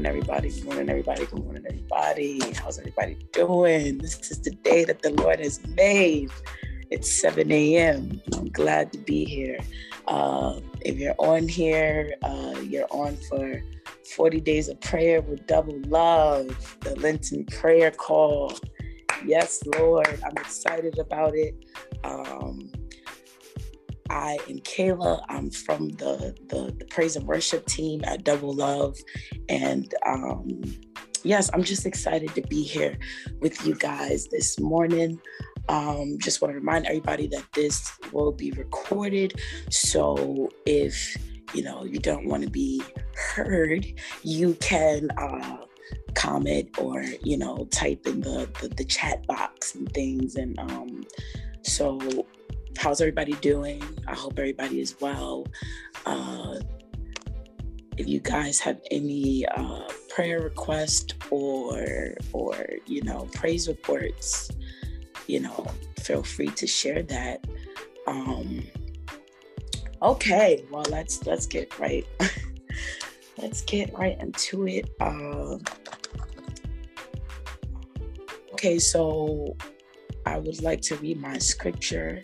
morning, 0.00 0.18
everybody. 0.18 0.48
Good 0.48 0.64
morning, 0.64 0.88
everybody. 0.88 1.26
Good 1.26 1.44
morning, 1.44 1.64
everybody. 1.68 2.40
How's 2.54 2.78
everybody 2.78 3.18
doing? 3.34 3.98
This 3.98 4.30
is 4.30 4.40
the 4.40 4.52
day 4.52 4.82
that 4.84 5.02
the 5.02 5.10
Lord 5.10 5.40
has 5.40 5.60
made. 5.76 6.30
It's 6.90 7.12
7 7.20 7.52
a.m. 7.52 8.22
I'm 8.32 8.48
glad 8.48 8.94
to 8.94 8.98
be 8.98 9.26
here. 9.26 9.58
Uh, 10.08 10.60
if 10.80 10.96
you're 10.96 11.14
on 11.18 11.48
here, 11.48 12.14
uh, 12.22 12.54
you're 12.62 12.86
on 12.90 13.18
for 13.28 13.62
40 14.16 14.40
days 14.40 14.68
of 14.68 14.80
prayer 14.80 15.20
with 15.20 15.46
double 15.46 15.78
love, 15.88 16.78
the 16.80 16.98
Lenten 16.98 17.44
prayer 17.44 17.90
call. 17.90 18.54
Yes, 19.26 19.62
Lord, 19.76 20.18
I'm 20.24 20.36
excited 20.38 20.98
about 20.98 21.34
it. 21.34 21.54
Um, 22.04 22.72
I 24.10 24.38
am 24.48 24.58
Kayla. 24.58 25.24
I'm 25.28 25.50
from 25.50 25.90
the, 25.90 26.36
the, 26.48 26.74
the 26.76 26.84
praise 26.86 27.14
and 27.14 27.26
worship 27.26 27.64
team 27.66 28.02
at 28.04 28.24
Double 28.24 28.52
Love, 28.52 28.98
and 29.50 29.92
um, 30.06 30.62
yes, 31.24 31.50
I'm 31.52 31.64
just 31.64 31.84
excited 31.84 32.34
to 32.36 32.42
be 32.42 32.62
here 32.62 32.96
with 33.40 33.66
you 33.66 33.74
guys 33.74 34.28
this 34.28 34.58
morning. 34.60 35.20
Um, 35.68 36.18
just 36.18 36.40
want 36.40 36.52
to 36.52 36.58
remind 36.58 36.86
everybody 36.86 37.26
that 37.28 37.44
this 37.52 37.90
will 38.12 38.32
be 38.32 38.52
recorded. 38.52 39.40
So 39.68 40.48
if 40.66 41.16
you 41.52 41.62
know 41.62 41.84
you 41.84 41.98
don't 41.98 42.26
want 42.26 42.44
to 42.44 42.50
be 42.50 42.80
heard, 43.16 43.84
you 44.22 44.54
can 44.54 45.10
uh, 45.18 45.58
comment 46.14 46.70
or 46.78 47.04
you 47.22 47.36
know 47.36 47.66
type 47.72 48.06
in 48.06 48.20
the, 48.20 48.48
the, 48.60 48.68
the 48.68 48.84
chat 48.84 49.26
box 49.26 49.74
and 49.74 49.92
things. 49.92 50.36
And 50.36 50.58
um, 50.60 51.04
so, 51.62 52.26
how's 52.78 53.00
everybody 53.00 53.32
doing? 53.34 53.82
I 54.06 54.14
hope 54.14 54.38
everybody 54.38 54.80
is 54.80 54.94
well. 55.00 55.46
Uh, 56.06 56.60
if 58.00 58.08
you 58.08 58.20
guys 58.20 58.58
have 58.58 58.80
any 58.90 59.46
uh, 59.46 59.82
prayer 60.08 60.40
requests 60.40 61.14
or 61.30 62.14
or 62.32 62.56
you 62.86 63.02
know 63.02 63.28
praise 63.32 63.68
reports 63.68 64.50
you 65.30 65.38
know, 65.38 65.64
feel 66.00 66.24
free 66.24 66.48
to 66.48 66.66
share 66.66 67.04
that. 67.04 67.46
Um, 68.08 68.64
okay, 70.02 70.64
well 70.70 70.84
let's 70.90 71.24
let's 71.24 71.46
get 71.46 71.78
right 71.78 72.04
let's 73.38 73.62
get 73.62 73.96
right 73.96 74.18
into 74.20 74.66
it. 74.66 74.90
Uh, 74.98 75.58
okay, 78.54 78.80
so 78.80 79.56
I 80.26 80.38
would 80.38 80.62
like 80.62 80.80
to 80.82 80.96
read 80.96 81.20
my 81.20 81.38
scripture. 81.38 82.20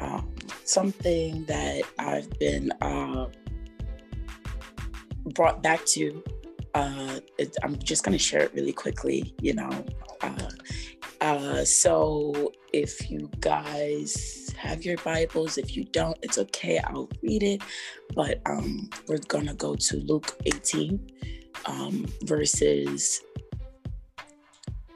Um, 0.00 0.34
something 0.64 1.44
that 1.44 1.82
I've 1.98 2.28
been 2.40 2.72
uh, 2.80 3.28
brought 5.36 5.62
back 5.62 5.84
to. 5.86 6.22
Uh, 6.74 7.20
it, 7.38 7.56
I'm 7.62 7.78
just 7.78 8.04
going 8.04 8.16
to 8.16 8.22
share 8.22 8.42
it 8.42 8.52
really 8.54 8.72
quickly. 8.72 9.34
You 9.40 9.54
know, 9.54 9.84
uh, 10.20 10.50
uh, 11.20 11.64
so 11.64 12.52
if 12.72 13.10
you 13.10 13.30
guys 13.40 14.52
have 14.58 14.84
your 14.84 14.96
Bibles, 14.98 15.58
if 15.58 15.76
you 15.76 15.84
don't, 15.84 16.16
it's 16.22 16.38
okay. 16.38 16.78
I'll 16.78 17.08
read 17.22 17.42
it. 17.42 17.62
But 18.14 18.40
um, 18.46 18.90
we're 19.06 19.18
gonna 19.28 19.54
go 19.54 19.74
to 19.74 19.96
Luke 19.96 20.36
18, 20.44 21.00
um, 21.66 22.06
verses 22.22 23.22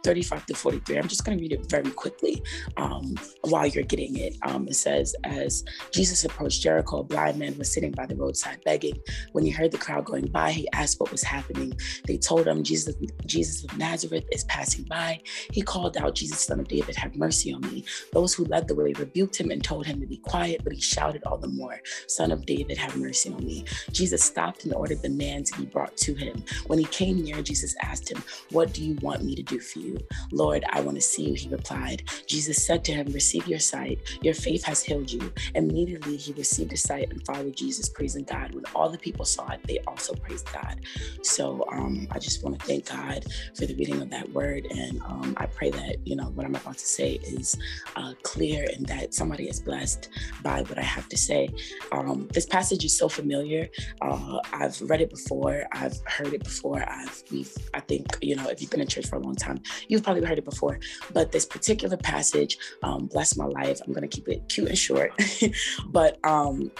35 0.03 0.47
to 0.47 0.55
43. 0.55 0.99
I'm 0.99 1.09
just 1.09 1.25
going 1.25 1.37
to 1.37 1.43
read 1.43 1.53
it 1.53 1.69
very 1.69 1.91
quickly 1.91 2.43
um, 2.77 3.15
while 3.43 3.67
you're 3.67 3.85
getting 3.85 4.17
it. 4.17 4.37
Um, 4.43 4.67
it 4.69 4.77
says, 4.77 5.15
As 5.25 5.65
Jesus 5.93 6.25
approached 6.25 6.63
Jericho, 6.63 7.01
a 7.01 7.05
blind 7.05 7.39
man 7.39 7.57
was 7.59 7.73
sitting 7.73 7.93
by 7.93 8.07
the 8.07 8.17
roadside 8.17 8.61
begging. 8.65 8.99
When 9.33 9.45
he 9.45 9.51
heard 9.51 9.73
the 9.73 9.79
crowd 9.79 10.05
going 10.05 10.27
by, 10.27 10.53
he 10.53 10.69
asked 10.73 11.01
what 11.01 11.13
was 11.13 11.23
happening. 11.23 11.73
They 12.07 12.17
told 12.17 12.47
him, 12.47 12.63
Jesus, 12.63 12.95
Jesus 13.27 13.65
of 13.65 13.77
Nazareth 13.77 14.25
is 14.33 14.45
passing 14.45 14.85
by. 14.85 15.21
He 15.53 15.63
called 15.63 15.97
out, 15.97 16.15
Jesus, 16.15 16.41
son 16.41 16.61
of 16.61 16.69
David, 16.69 16.97
have 16.97 17.17
mercy 17.17 17.53
on 17.53 17.61
me. 17.63 17.85
Those 18.13 18.35
who 18.35 18.45
led 18.45 18.69
the 18.69 18.75
way 18.75 18.93
rebuked 18.93 19.39
him 19.39 19.51
and 19.51 19.63
told 19.63 19.87
him 19.87 20.01
to 20.01 20.07
be 20.07 20.19
quiet, 20.19 20.63
but 20.65 20.73
he 20.73 20.81
shouted 20.81 21.23
all 21.25 21.39
the 21.39 21.49
more, 21.49 21.81
Son 22.07 22.33
of 22.33 22.47
David, 22.47 22.79
have 22.79 22.97
mercy 22.97 23.33
on 23.33 23.45
me. 23.45 23.65
Jesus 23.93 24.23
stopped 24.23 24.65
and 24.65 24.75
ordered 24.75 25.03
the 25.03 25.11
man 25.11 25.45
to 25.45 25.59
be 25.59 25.67
brought 25.67 25.97
to 25.99 26.15
him. 26.15 26.45
When 26.67 26.79
he 26.79 26.85
came 26.87 27.23
near, 27.23 27.43
Jesus 27.43 27.75
asked 27.83 28.11
him, 28.11 28.23
What 28.51 28.73
do 28.73 28.85
you 28.85 28.95
want 29.03 29.25
me 29.25 29.35
to 29.35 29.43
do 29.43 29.61
for 29.61 29.79
you? 29.79 29.90
You. 29.91 29.99
Lord, 30.33 30.65
I 30.71 30.81
want 30.81 30.97
to 30.97 31.01
see 31.03 31.25
you. 31.25 31.35
He 31.35 31.49
replied. 31.49 32.05
Jesus 32.27 32.65
said 32.65 32.85
to 32.85 32.93
him, 32.93 33.09
Receive 33.13 33.47
your 33.47 33.59
sight. 33.59 33.99
Your 34.23 34.35
faith 34.35 34.65
has 34.65 34.83
healed 34.83 35.11
you. 35.11 35.33
Immediately 35.55 36.17
he 36.17 36.33
received 36.33 36.71
his 36.71 36.83
sight 36.83 37.11
and 37.11 37.25
followed 37.27 37.57
Jesus, 37.57 37.89
praising 37.89 38.25
God. 38.25 38.55
When 38.55 38.65
all 38.75 38.91
the 38.91 38.99
people 38.99 39.25
saw 39.25 39.49
it, 39.53 39.61
they 39.65 39.79
also 39.87 40.15
praised 40.15 40.49
God. 40.53 40.81
So 41.23 41.65
um, 41.73 42.07
I 42.11 42.19
just 42.19 42.43
want 42.43 42.59
to 42.59 42.67
thank 42.67 42.89
God 42.89 43.25
for 43.55 43.67
the 43.67 43.75
reading 43.75 44.01
of 44.03 44.11
that 44.11 44.31
word. 44.33 44.67
And 44.71 45.01
um, 45.03 45.35
I 45.37 45.47
pray 45.47 45.71
that, 45.71 45.97
you 46.07 46.17
know, 46.17 46.27
what 46.35 46.47
I'm 46.47 46.55
about 46.55 46.79
to 46.79 46.87
say 46.87 47.15
is 47.23 47.57
uh, 47.97 48.15
clear 48.23 48.67
and 48.77 48.87
that 48.87 49.15
somebody 49.15 49.49
is 49.49 49.61
blessed 49.61 50.09
by 50.43 50.63
what 50.63 50.79
I 50.79 50.83
have 50.83 51.09
to 51.09 51.19
say. 51.19 51.51
Um, 51.93 52.29
this 52.33 52.47
passage 52.47 52.85
is 52.85 52.97
so 52.97 53.09
familiar. 53.09 53.69
Uh, 54.01 54.39
I've 54.53 54.81
read 54.83 55.01
it 55.01 55.11
before. 55.11 55.65
I've 55.73 55.99
heard 56.07 56.35
it 56.35 56.45
before. 56.45 56.85
I've, 56.89 57.23
we've, 57.31 57.53
I 57.75 57.81
think, 57.81 58.07
you 58.23 58.37
know, 58.37 58.49
if 58.49 58.61
you've 58.61 58.71
been 58.71 58.81
in 58.81 58.89
church 58.89 59.07
for 59.09 59.17
a 59.17 59.21
long 59.21 59.37
time, 59.37 59.61
You've 59.89 60.03
probably 60.03 60.25
heard 60.25 60.39
it 60.39 60.45
before, 60.45 60.79
but 61.13 61.33
this 61.33 61.47
particular 61.47 61.97
passage, 61.97 62.59
um, 62.83 63.07
bless 63.07 63.37
my 63.37 63.47
life. 63.47 63.81
I'm 63.87 63.93
going 63.93 64.09
to 64.09 64.15
keep 64.15 64.29
it 64.29 64.49
cute 64.49 64.69
and 64.69 64.79
short. 64.79 65.13
but 65.87 66.19
um, 66.25 66.71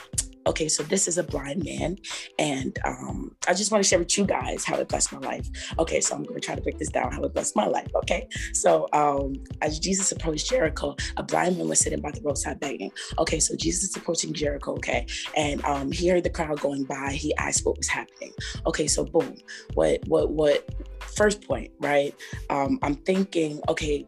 okay, 0.47 0.69
so 0.69 0.83
this 0.83 1.09
is 1.09 1.19
a 1.19 1.23
blind 1.23 1.65
man, 1.65 1.97
and 2.39 2.79
um, 2.85 3.35
I 3.49 3.55
just 3.55 3.71
want 3.71 3.83
to 3.85 3.89
share 3.89 3.99
with 3.99 4.17
you 4.17 4.25
guys 4.25 4.65
how 4.65 4.77
it 4.77 4.89
blessed 4.89 5.13
my 5.13 5.19
life. 5.19 5.49
Okay, 5.79 6.01
so 6.01 6.15
I'm 6.15 6.23
going 6.25 6.41
to 6.41 6.45
try 6.45 6.55
to 6.55 6.63
break 6.63 6.79
this 6.79 6.89
down 6.89 7.13
how 7.13 7.23
it 7.23 7.33
blessed 7.33 7.57
my 7.57 7.67
life. 7.67 7.89
Okay, 7.95 8.29
so 8.53 8.89
um, 8.93 9.35
as 9.63 9.79
Jesus 9.79 10.13
approached 10.13 10.49
Jericho, 10.49 10.97
a 11.17 11.23
blind 11.23 11.59
man 11.59 11.69
was 11.69 11.81
sitting 11.81 12.01
by 12.01 12.11
the 12.11 12.21
roadside 12.23 12.61
begging. 12.61 12.91
Okay, 13.19 13.41
so 13.41 13.55
Jesus 13.57 13.91
is 13.91 13.97
approaching 13.97 14.33
Jericho. 14.33 14.73
Okay, 14.75 15.07
and 15.37 15.65
um, 15.65 15.93
he 15.93 16.09
heard 16.09 16.25
the 16.25 16.31
crowd 16.31 16.61
going 16.61 16.85
by. 16.85 17.13
He 17.13 17.35
asked 17.37 17.65
what 17.65 17.77
was 17.77 17.89
happening. 17.89 18.33
Okay, 18.67 18.87
so 18.87 19.05
boom, 19.05 19.37
what 19.75 20.01
what 20.07 20.31
what 20.31 20.69
first 21.01 21.47
point, 21.47 21.71
right? 21.81 22.15
Um, 22.49 22.79
I'm 22.83 22.95
thinking, 22.95 23.61
okay, 23.69 24.07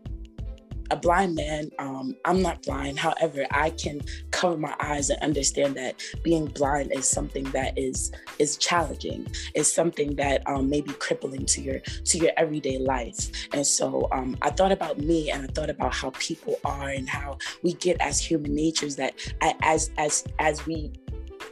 a 0.93 0.97
blind 0.97 1.35
man, 1.35 1.71
um, 1.79 2.15
I'm 2.27 2.43
not 2.43 2.63
blind. 2.63 2.99
However, 2.99 3.47
I 3.51 3.71
can 3.71 4.03
cover 4.31 4.59
my 4.59 4.75
eyes 4.79 5.09
and 5.09 5.21
understand 5.23 5.75
that 5.77 5.95
being 6.23 6.47
blind 6.47 6.93
is 6.93 7.09
something 7.09 7.45
that 7.53 7.79
is 7.79 8.13
is 8.39 8.59
challenging. 8.59 9.27
It's 9.55 9.73
something 9.73 10.15
that 10.17 10.47
um, 10.47 10.69
may 10.69 10.83
be 10.83 10.93
crippling 10.93 11.47
to 11.47 11.63
your 11.63 11.79
to 11.81 12.19
your 12.19 12.33
everyday 12.37 12.79
life. 12.79 13.31
And 13.55 13.67
so 13.67 14.07
um, 14.13 14.37
I 14.43 14.51
thought 14.51 14.71
about 14.71 14.99
me, 14.99 15.31
and 15.31 15.43
I 15.43 15.47
thought 15.47 15.71
about 15.71 15.95
how 15.95 16.11
people 16.11 16.61
are, 16.65 16.91
and 16.91 17.09
how 17.09 17.39
we 17.63 17.73
get 17.75 17.97
as 18.01 18.21
human 18.21 18.55
natures 18.55 18.97
that 18.97 19.15
as 19.41 19.91
as 19.97 20.25
as 20.39 20.67
we 20.67 20.93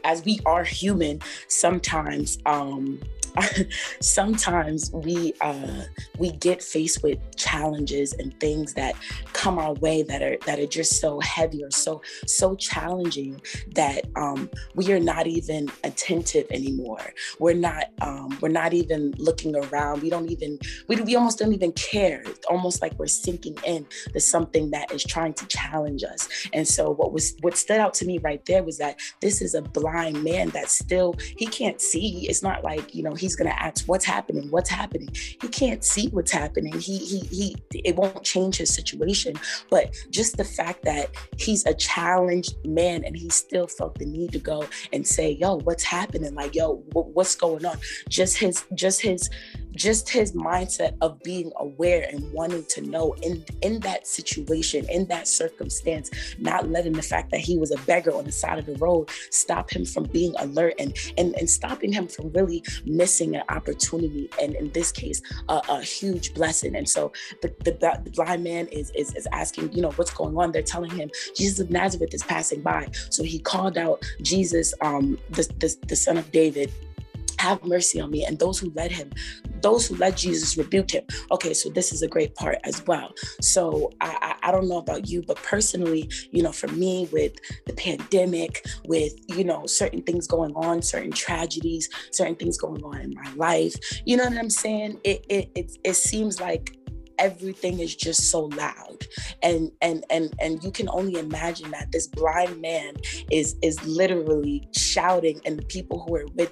as 0.03 0.23
we 0.23 0.39
are 0.45 0.63
human, 0.63 1.19
sometimes 1.47 2.37
um, 2.45 2.99
sometimes 4.01 4.91
we 4.91 5.33
uh, 5.41 5.83
we 6.17 6.31
get 6.31 6.61
faced 6.61 7.03
with 7.03 7.19
challenges 7.35 8.13
and 8.13 8.37
things 8.39 8.73
that 8.73 8.95
come 9.33 9.57
our 9.57 9.73
way 9.75 10.03
that 10.03 10.21
are 10.21 10.37
that 10.45 10.59
are 10.59 10.67
just 10.67 10.99
so 10.99 11.19
heavy 11.21 11.63
or 11.63 11.71
so 11.71 12.01
so 12.25 12.55
challenging 12.55 13.41
that 13.75 14.05
um, 14.15 14.49
we 14.75 14.91
are 14.91 14.99
not 14.99 15.27
even 15.27 15.69
attentive 15.83 16.45
anymore. 16.51 17.13
We're 17.39 17.55
not 17.55 17.85
um, 18.01 18.37
we're 18.41 18.49
not 18.49 18.73
even 18.73 19.13
looking 19.17 19.55
around. 19.55 20.01
We 20.01 20.09
don't 20.09 20.29
even 20.29 20.59
we, 20.87 20.97
we 20.97 21.15
almost 21.15 21.39
don't 21.39 21.53
even 21.53 21.71
care. 21.73 22.21
It's 22.25 22.45
almost 22.47 22.81
like 22.81 22.97
we're 22.99 23.07
sinking 23.07 23.57
in 23.65 23.85
to 24.13 24.19
something 24.19 24.71
that 24.71 24.91
is 24.91 25.03
trying 25.03 25.33
to 25.35 25.47
challenge 25.47 26.03
us. 26.03 26.27
And 26.53 26.67
so 26.67 26.91
what 26.91 27.13
was 27.13 27.35
what 27.41 27.57
stood 27.57 27.79
out 27.79 27.93
to 27.95 28.05
me 28.05 28.17
right 28.19 28.43
there 28.45 28.63
was 28.63 28.77
that 28.77 28.99
this 29.21 29.41
is 29.41 29.53
a 29.53 29.61
blind 29.61 30.23
man 30.23 30.49
that 30.49 30.69
still 30.69 31.15
he 31.37 31.45
can't 31.45 31.81
see. 31.81 32.27
It's 32.27 32.43
not 32.43 32.63
like 32.63 32.93
you 32.93 33.03
know 33.03 33.13
he's 33.21 33.35
going 33.35 33.49
to 33.49 33.63
ask 33.63 33.85
what's 33.85 34.05
happening 34.05 34.49
what's 34.49 34.69
happening. 34.69 35.09
He 35.13 35.47
can't 35.47 35.83
see 35.83 36.09
what's 36.09 36.31
happening. 36.31 36.77
He 36.79 36.97
he 36.97 37.19
he 37.19 37.55
it 37.73 37.95
won't 37.95 38.23
change 38.23 38.57
his 38.57 38.73
situation. 38.73 39.35
But 39.69 39.95
just 40.09 40.37
the 40.37 40.43
fact 40.43 40.83
that 40.83 41.09
he's 41.37 41.65
a 41.65 41.73
challenged 41.73 42.55
man 42.65 43.03
and 43.03 43.15
he 43.15 43.29
still 43.29 43.67
felt 43.67 43.97
the 43.97 44.05
need 44.05 44.31
to 44.33 44.39
go 44.39 44.65
and 44.93 45.07
say 45.07 45.31
yo 45.31 45.59
what's 45.59 45.83
happening? 45.83 46.33
Like 46.35 46.55
yo 46.55 46.83
what's 46.93 47.35
going 47.35 47.65
on? 47.65 47.77
Just 48.09 48.37
his 48.37 48.63
just 48.73 49.01
his 49.01 49.29
just 49.81 50.09
his 50.09 50.33
mindset 50.33 50.95
of 51.01 51.21
being 51.23 51.51
aware 51.57 52.07
and 52.11 52.31
wanting 52.31 52.63
to 52.65 52.81
know 52.81 53.13
in 53.23 53.43
in 53.61 53.79
that 53.79 54.05
situation 54.05 54.87
in 54.89 55.07
that 55.07 55.27
circumstance 55.27 56.11
not 56.37 56.69
letting 56.69 56.93
the 56.93 57.01
fact 57.01 57.31
that 57.31 57.39
he 57.39 57.57
was 57.57 57.71
a 57.71 57.77
beggar 57.79 58.13
on 58.13 58.23
the 58.23 58.31
side 58.31 58.59
of 58.59 58.65
the 58.67 58.75
road 58.75 59.09
stop 59.31 59.71
him 59.71 59.83
from 59.83 60.03
being 60.03 60.35
alert 60.39 60.75
and 60.77 60.95
and, 61.17 61.35
and 61.35 61.49
stopping 61.49 61.91
him 61.91 62.07
from 62.07 62.31
really 62.33 62.63
missing 62.85 63.35
an 63.35 63.43
opportunity 63.49 64.29
and 64.39 64.53
in 64.55 64.71
this 64.71 64.91
case 64.91 65.21
a, 65.49 65.61
a 65.69 65.81
huge 65.81 66.33
blessing. 66.33 66.75
And 66.75 66.87
so 66.87 67.11
the, 67.41 67.53
the, 67.63 67.71
the 68.03 68.11
blind 68.11 68.43
man 68.43 68.67
is, 68.67 68.91
is 68.91 69.15
is 69.15 69.27
asking 69.31 69.73
you 69.73 69.81
know 69.81 69.91
what's 69.91 70.11
going 70.11 70.37
on? 70.37 70.51
They're 70.51 70.61
telling 70.61 70.91
him 70.91 71.09
jesus 71.35 71.59
of 71.59 71.71
nazareth 71.71 72.13
is 72.13 72.23
passing 72.23 72.61
by. 72.61 72.87
So 73.09 73.23
he 73.23 73.39
called 73.39 73.77
out 73.77 74.03
jesus 74.21 74.73
um 74.81 75.17
the, 75.31 75.43
the, 75.59 75.75
the 75.87 75.95
son 75.95 76.17
of 76.17 76.31
david 76.31 76.71
have 77.41 77.63
mercy 77.65 77.99
on 77.99 78.11
me. 78.11 78.23
And 78.23 78.37
those 78.37 78.59
who 78.59 78.71
led 78.75 78.91
him 78.91 79.09
those 79.61 79.87
who 79.87 79.95
let 79.95 80.17
Jesus 80.17 80.57
rebuke 80.57 80.91
him. 80.91 81.03
Okay, 81.31 81.53
so 81.53 81.69
this 81.69 81.91
is 81.91 82.01
a 82.01 82.07
great 82.07 82.35
part 82.35 82.57
as 82.63 82.85
well. 82.87 83.13
So 83.41 83.91
I, 84.01 84.35
I, 84.43 84.49
I 84.49 84.51
don't 84.51 84.67
know 84.67 84.77
about 84.77 85.07
you, 85.07 85.23
but 85.23 85.37
personally, 85.37 86.09
you 86.31 86.43
know, 86.43 86.51
for 86.51 86.67
me 86.67 87.07
with 87.11 87.33
the 87.65 87.73
pandemic, 87.73 88.65
with, 88.85 89.13
you 89.27 89.43
know, 89.43 89.65
certain 89.65 90.01
things 90.01 90.27
going 90.27 90.53
on, 90.55 90.81
certain 90.81 91.11
tragedies, 91.11 91.89
certain 92.11 92.35
things 92.35 92.57
going 92.57 92.83
on 92.83 92.99
in 92.99 93.13
my 93.13 93.31
life, 93.33 93.75
you 94.05 94.17
know 94.17 94.25
what 94.25 94.37
I'm 94.37 94.49
saying? 94.49 94.99
It, 95.03 95.25
it, 95.29 95.51
it, 95.55 95.77
it 95.83 95.95
seems 95.95 96.39
like 96.39 96.77
everything 97.21 97.79
is 97.79 97.95
just 97.95 98.31
so 98.31 98.45
loud 98.45 99.05
and 99.43 99.71
and 99.81 100.03
and 100.09 100.33
and 100.41 100.63
you 100.63 100.71
can 100.71 100.89
only 100.89 101.19
imagine 101.19 101.69
that 101.71 101.91
this 101.91 102.07
blind 102.07 102.59
man 102.59 102.95
is 103.29 103.55
is 103.61 103.81
literally 103.85 104.67
shouting 104.75 105.39
and 105.45 105.59
the 105.59 105.65
people 105.65 106.03
who 106.03 106.15
are 106.15 106.25
with 106.33 106.51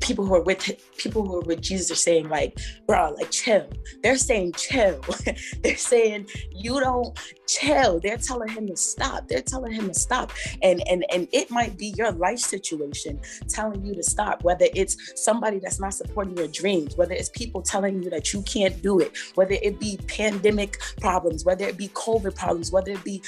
people 0.00 0.24
who 0.24 0.34
are 0.34 0.42
with 0.42 0.80
people 0.96 1.26
who 1.26 1.36
are 1.36 1.44
with 1.44 1.60
Jesus 1.60 1.90
are 1.90 1.94
saying 1.94 2.28
like, 2.28 2.58
bro, 2.86 3.14
like 3.18 3.30
chill. 3.30 3.68
They're 4.02 4.16
saying 4.16 4.52
chill. 4.52 5.00
They're 5.62 5.76
saying 5.76 6.28
you 6.50 6.80
don't 6.80 7.18
chill. 7.46 8.00
They're 8.00 8.18
telling 8.18 8.48
him 8.48 8.66
to 8.68 8.76
stop. 8.76 9.28
They're 9.28 9.42
telling 9.42 9.72
him 9.72 9.88
to 9.88 9.94
stop. 9.94 10.32
And 10.62 10.86
and 10.88 11.04
and 11.12 11.28
it 11.32 11.50
might 11.50 11.76
be 11.76 11.94
your 11.96 12.12
life 12.12 12.38
situation 12.38 13.20
telling 13.48 13.84
you 13.84 13.94
to 13.94 14.02
stop. 14.02 14.44
Whether 14.44 14.66
it's 14.74 14.96
somebody 15.22 15.58
that's 15.58 15.80
not 15.80 15.94
supporting 15.94 16.36
your 16.36 16.48
dreams, 16.48 16.96
whether 16.96 17.14
it's 17.14 17.30
people 17.30 17.62
telling 17.62 18.02
you 18.02 18.10
that 18.10 18.32
you 18.32 18.42
can't 18.42 18.80
do 18.82 19.00
it, 19.00 19.16
whether 19.34 19.56
it 19.62 19.80
be 19.80 19.97
pandemic 20.06 20.78
problems, 21.00 21.44
whether 21.44 21.66
it 21.66 21.76
be 21.76 21.88
COVID 21.88 22.34
problems, 22.34 22.70
whether 22.70 22.92
it 22.92 23.04
be 23.04 23.22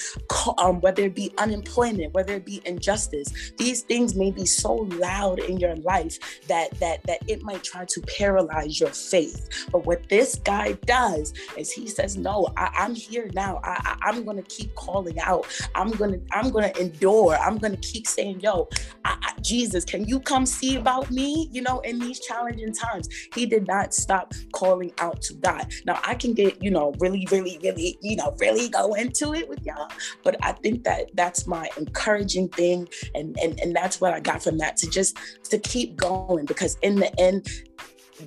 um, 0.59 0.81
whether 0.81 1.03
it 1.03 1.15
be 1.15 1.33
unemployment, 1.39 2.15
whether 2.15 2.35
it 2.35 2.45
be 2.45 2.63
injustice. 2.65 3.53
These 3.57 3.83
things 3.83 4.15
may 4.15 4.31
be 4.31 4.47
so 4.47 4.75
loud 4.75 5.39
in 5.41 5.59
your 5.59 5.77
life 5.77 6.19
that 6.49 6.71
that 6.81 7.03
that 7.05 7.21
it 7.29 7.43
might 7.43 7.63
try 7.65 7.85
to 7.85 8.01
paralyze 8.19 8.79
your 8.79 8.91
faith. 8.91 9.67
But 9.73 9.87
what 9.87 10.09
this 10.09 10.37
guy 10.37 10.73
does 10.87 11.33
is 11.57 11.71
he 11.71 11.87
says, 11.87 12.17
"No, 12.17 12.49
I, 12.57 12.71
am 12.85 12.95
here 12.95 13.31
now. 13.35 13.61
I, 13.65 13.97
I, 14.03 14.09
am 14.09 14.25
gonna 14.25 14.43
keep 14.43 14.75
calling 14.75 15.19
out. 15.21 15.47
I'm 15.75 15.91
gonna 15.91 16.19
I'm 16.33 16.51
gonna 16.51 16.73
endure. 16.79 17.37
I'm 17.37 17.59
gonna 17.59 17.77
keep 17.77 18.07
saying, 18.07 18.41
Yo, 18.41 18.69
I, 19.05 19.17
I, 19.23 19.33
Jesus, 19.41 19.85
can 19.85 20.05
you 20.07 20.21
come 20.21 20.47
see 20.47 20.77
about 20.77 21.11
me? 21.11 21.49
You 21.53 21.63
know, 21.63 21.81
in 21.81 21.99
these 21.99 22.21
challenging 22.21 22.73
times, 22.73 23.09
he 23.35 23.47
did 23.47 23.67
not 23.67 23.95
stop 23.95 24.35
calling 24.53 24.93
out 24.99 25.21
to 25.23 25.35
God. 25.35 25.73
Now 25.85 26.01
I 26.05 26.15
can 26.15 26.35
get 26.35 26.60
you 26.61 26.71
know 26.71 26.95
really, 26.99 27.27
really, 27.31 27.59
really, 27.63 27.99
you 28.01 28.17
know, 28.17 28.35
really 28.39 28.69
go 28.69 28.95
into 28.95 29.35
it 29.35 29.49
with 29.49 29.65
y'all, 29.65 29.91
but 30.23 30.37
I 30.43 30.53
think 30.53 30.85
that 30.85 31.11
that's 31.15 31.47
my 31.47 31.69
encouraging 31.77 32.49
thing, 32.49 32.89
and 33.15 33.37
and 33.39 33.59
and 33.61 33.75
that's 33.75 34.01
what 34.01 34.13
I 34.13 34.21
got 34.21 34.43
from 34.43 34.59
that 34.59 34.77
to 34.79 34.91
just 34.91 35.17
to 35.45 35.59
keep 35.59 35.97
going 35.97 36.45
because 36.45 36.77
in 36.83 36.97
the 36.97 37.21
end 37.21 37.49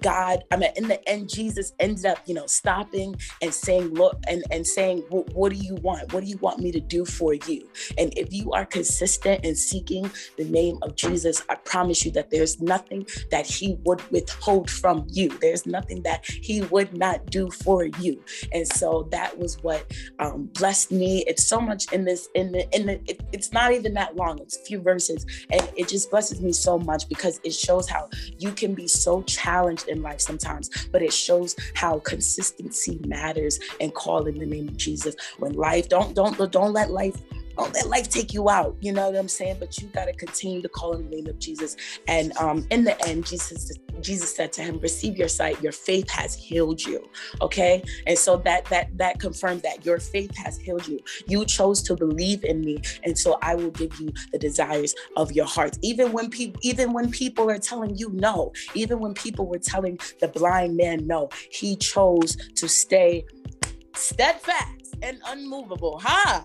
God, 0.02 0.44
I 0.52 0.58
mean, 0.58 0.72
in 0.76 0.88
the 0.88 1.08
end, 1.10 1.30
Jesus 1.30 1.74
ended 1.80 2.06
up, 2.06 2.20
you 2.26 2.34
know, 2.34 2.46
stopping 2.48 3.16
and 3.42 3.54
saying, 3.54 3.94
look, 3.94 4.18
and, 4.28 4.44
and 4.52 4.66
saying, 4.66 5.00
what 5.10 5.52
do 5.52 5.58
you 5.58 5.76
want? 5.76 6.14
What 6.14 6.24
do 6.24 6.30
you 6.30 6.38
want 6.38 6.60
me 6.60 6.72
to 6.72 6.80
do 6.80 7.06
for 7.06 7.34
you? 7.34 7.68
And 7.98 8.14
if 8.18 8.34
you 8.34 8.52
are 8.54 8.66
consistent 8.66 9.46
in 9.46 9.56
seeking 9.56 10.10
the 10.38 10.46
name 10.46 10.78
of 10.82 10.96
Jesus, 10.96 11.44
I 11.50 11.56
promise 11.56 12.06
you 12.06 12.12
that 12.12 12.30
there's 12.30 12.62
nothing 12.62 13.08
that 13.32 13.46
he 13.46 13.78
would 13.86 14.02
withhold 14.12 14.70
from 14.70 15.06
you. 15.10 15.30
There's 15.40 15.66
nothing 15.66 16.04
that 16.04 16.26
he 16.26 16.62
would 16.64 16.96
not 16.96 17.26
do 17.28 17.50
for 17.50 17.86
you. 17.86 18.24
And 18.52 18.68
so 18.68 19.08
that 19.12 19.38
was 19.38 19.62
what 19.64 19.92
um, 20.20 20.50
blessed 20.54 20.92
me. 20.92 21.24
It's 21.28 21.46
so 21.46 21.60
much 21.60 21.92
in 21.92 22.06
this, 22.06 22.30
in 22.36 22.52
the, 22.52 22.70
in 22.76 22.88
the, 22.88 23.02
it, 23.08 23.22
it's 23.32 23.52
not 23.52 23.72
even 23.72 23.94
that 23.96 24.16
long. 24.16 24.40
It's 24.40 24.58
a 24.58 24.62
few 24.62 24.82
verses. 24.82 25.26
And 25.52 25.70
it 25.76 25.88
just 25.88 26.10
blesses 26.12 26.42
me 26.42 26.52
so 26.52 26.78
much 26.80 27.08
because 27.10 27.40
it 27.44 27.54
shows 27.54 27.88
how 27.90 28.10
you 28.38 28.52
can 28.52 28.74
be 28.74 28.88
so 28.88 29.22
challenged 29.24 29.83
in 29.88 30.02
life 30.02 30.22
sometimes, 30.22 30.88
but 30.92 31.02
it 31.02 31.14
shows 31.14 31.56
how 31.74 32.00
consistency 32.00 33.00
matters 33.06 33.60
and 33.80 33.94
calling 33.94 34.40
the 34.40 34.46
name 34.46 34.68
of 34.70 34.78
Jesus. 34.78 35.16
When 35.40 35.54
life 35.54 35.90
don't 35.90 36.16
don't 36.16 36.38
don't 36.52 36.74
let 36.74 36.92
life 36.92 37.16
don't 37.58 37.74
let 37.74 37.88
life 37.88 38.10
take 38.10 38.34
you 38.34 38.50
out. 38.50 38.76
You 38.80 38.94
know 38.94 39.08
what 39.10 39.18
I'm 39.18 39.28
saying? 39.28 39.58
But 39.60 39.80
you 39.80 39.88
got 39.88 40.06
to 40.06 40.14
continue 40.14 40.62
to 40.62 40.70
call 40.70 40.94
in 40.94 41.10
the 41.10 41.16
name 41.16 41.28
of 41.28 41.40
Jesus. 41.40 41.76
And 42.08 42.36
um, 42.38 42.66
in 42.72 42.84
the 42.84 43.00
end, 43.08 43.26
Jesus 43.26 43.72
Jesus 44.02 44.36
said 44.36 44.52
to 44.54 44.62
him, 44.62 44.80
"Receive 44.80 45.18
your 45.18 45.28
sight. 45.28 45.62
Your 45.62 45.72
faith 45.72 46.10
has 46.10 46.36
healed 46.36 46.82
you." 46.82 47.08
Okay, 47.42 47.84
and 48.08 48.18
so 48.18 48.38
that 48.38 48.66
that 48.66 48.98
that 48.98 49.20
confirmed 49.20 49.62
that 49.62 49.86
your 49.86 50.00
faith 50.00 50.36
has 50.38 50.58
healed 50.58 50.88
you. 50.88 51.00
You 51.28 51.46
chose 51.46 51.82
to 51.84 51.96
believe 51.96 52.44
in 52.44 52.62
me, 52.62 52.82
and 53.04 53.18
so 53.18 53.38
I 53.42 53.56
will 53.56 53.72
give 53.72 54.00
you 54.00 54.12
the 54.32 54.40
desires 54.40 54.96
of 55.16 55.32
your 55.32 55.46
heart. 55.46 55.78
Even 55.82 56.12
when 56.12 56.30
people, 56.30 56.60
even 56.64 56.94
when 56.94 57.12
people 57.12 57.50
are 57.50 57.60
telling 57.60 57.96
you 57.96 58.10
no, 58.14 58.52
even 58.74 59.00
when 59.00 59.14
people 59.14 59.48
were 59.48 59.60
telling 59.60 60.00
the 60.20 60.28
blind 60.28 60.76
man 60.76 61.06
no, 61.08 61.30
he 61.52 61.76
chose 61.76 62.36
to 62.56 62.68
stay 62.68 63.26
steadfast 63.96 64.96
and 65.02 65.20
unmovable. 65.28 66.00
Huh? 66.04 66.44